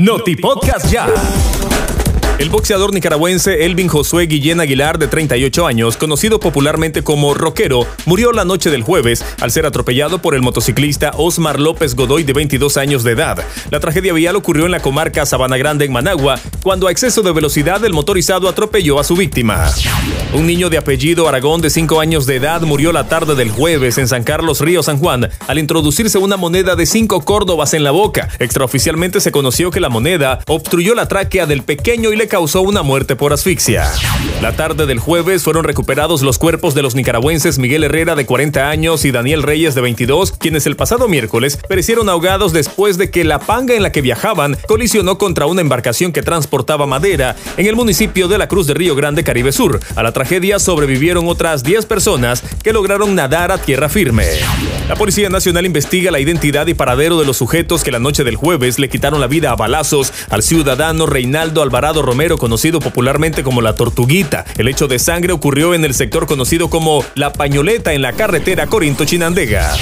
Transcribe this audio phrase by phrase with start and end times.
[0.00, 1.59] Noti Podcast Ya.
[2.40, 8.32] El boxeador nicaragüense Elvin Josué Guillén Aguilar, de 38 años, conocido popularmente como Rockero, murió
[8.32, 12.78] la noche del jueves al ser atropellado por el motociclista Osmar López Godoy, de 22
[12.78, 13.44] años de edad.
[13.70, 17.30] La tragedia vial ocurrió en la comarca Sabana Grande, en Managua, cuando a exceso de
[17.30, 19.70] velocidad el motorizado atropelló a su víctima.
[20.32, 23.98] Un niño de apellido Aragón, de 5 años de edad, murió la tarde del jueves
[23.98, 27.90] en San Carlos, Río San Juan, al introducirse una moneda de 5 córdobas en la
[27.90, 28.30] boca.
[28.38, 32.82] Extraoficialmente se conoció que la moneda obstruyó la tráquea del pequeño y le causó una
[32.82, 33.92] muerte por asfixia.
[34.40, 38.70] La tarde del jueves fueron recuperados los cuerpos de los nicaragüenses Miguel Herrera de 40
[38.70, 43.24] años y Daniel Reyes de 22, quienes el pasado miércoles perecieron ahogados después de que
[43.24, 47.76] la panga en la que viajaban colisionó contra una embarcación que transportaba madera en el
[47.76, 49.80] municipio de la Cruz de Río Grande, Caribe Sur.
[49.96, 54.24] A la tragedia sobrevivieron otras 10 personas que lograron nadar a tierra firme.
[54.90, 58.34] La Policía Nacional investiga la identidad y paradero de los sujetos que la noche del
[58.34, 63.62] jueves le quitaron la vida a balazos al ciudadano Reinaldo Alvarado Romero conocido popularmente como
[63.62, 64.44] la Tortuguita.
[64.58, 68.66] El hecho de sangre ocurrió en el sector conocido como La Pañoleta en la carretera
[68.66, 69.76] Corinto-Chinandega.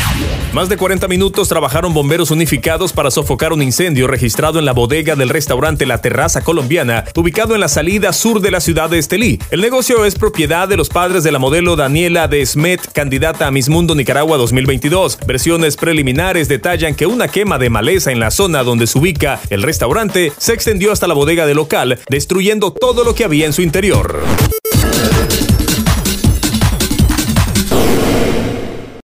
[0.52, 5.14] Más de 40 minutos trabajaron bomberos unificados para sofocar un incendio registrado en la bodega
[5.14, 9.38] del restaurante La Terraza Colombiana, ubicado en la salida sur de la ciudad de Estelí.
[9.50, 13.50] El negocio es propiedad de los padres de la modelo Daniela de Smet, candidata a
[13.50, 15.18] Miss Mundo Nicaragua 2022.
[15.26, 19.62] Versiones preliminares detallan que una quema de maleza en la zona donde se ubica el
[19.62, 23.60] restaurante se extendió hasta la bodega del local, destruyendo todo lo que había en su
[23.60, 24.22] interior.